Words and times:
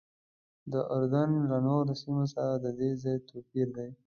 د 0.71 0.73
اردن 0.95 1.29
له 1.49 1.57
نورو 1.67 1.93
سیمو 2.01 2.25
سره 2.33 2.51
ددې 2.63 2.91
ځای 3.03 3.17
توپیر 3.29 3.67
دی. 3.77 3.89